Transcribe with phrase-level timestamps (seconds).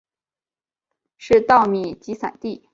[1.19, 2.67] 是稻米集散地。